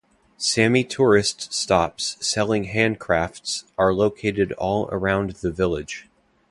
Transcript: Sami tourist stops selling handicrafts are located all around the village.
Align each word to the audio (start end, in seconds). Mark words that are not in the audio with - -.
Sami 0.39 0.83
tourist 0.83 1.53
stops 1.53 2.17
selling 2.19 2.63
handicrafts 2.63 3.65
are 3.77 3.93
located 3.93 4.51
all 4.53 4.89
around 4.91 5.29
the 5.43 5.51
village. 5.51 6.07